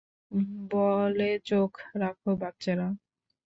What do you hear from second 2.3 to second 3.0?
বাচ্চারা!